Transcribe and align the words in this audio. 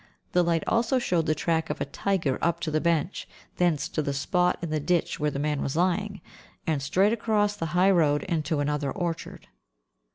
The 0.31 0.41
light 0.41 0.63
also 0.65 0.97
showed 0.97 1.27
the 1.27 1.35
track 1.35 1.69
of 1.69 1.79
a 1.79 1.85
tiger 1.85 2.39
up 2.41 2.59
to 2.61 2.71
the 2.71 2.81
bench, 2.81 3.27
thence 3.57 3.87
to 3.89 4.01
the 4.01 4.15
spot 4.15 4.57
in 4.63 4.71
the 4.71 4.79
ditch 4.79 5.19
where 5.19 5.29
the 5.29 5.37
man 5.37 5.61
was 5.61 5.75
lying, 5.75 6.21
and 6.65 6.81
straight 6.81 7.13
across 7.13 7.55
the 7.55 7.67
high 7.77 7.91
road 7.91 8.23
into 8.23 8.61
another 8.61 8.91
orchard. 8.91 9.47